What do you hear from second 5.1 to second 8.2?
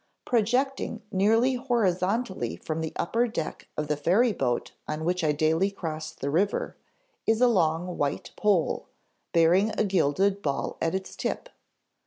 I daily cross the river, is a long